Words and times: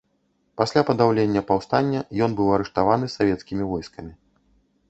Пасля 0.59 0.81
падаўлення 0.87 1.43
паўстання 1.51 2.01
ён 2.27 2.31
быў 2.39 2.49
арыштаваны 2.57 3.11
савецкімі 3.17 3.63
войскамі. 3.75 4.13